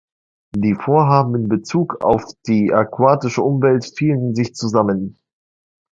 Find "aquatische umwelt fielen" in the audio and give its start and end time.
2.73-4.29